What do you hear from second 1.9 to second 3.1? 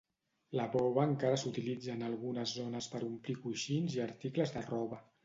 en algunes zones per